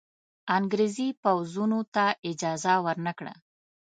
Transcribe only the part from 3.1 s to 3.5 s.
کړه.